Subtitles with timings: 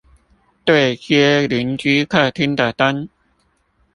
[0.65, 3.07] 對街鄰居客廳的燈